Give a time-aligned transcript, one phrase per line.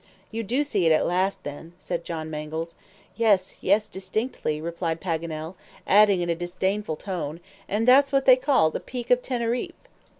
[0.31, 2.75] "You do see it at last, then," said John Mangles.
[3.15, 5.53] "Yes, yes, distinctly," replied Paganel,
[5.85, 7.39] adding in a disdainful tone,
[7.69, 9.75] "and that's what they call the Peak of Teneriffe!"